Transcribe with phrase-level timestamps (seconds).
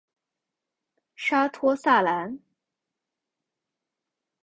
[1.15, 2.39] 沙托萨兰。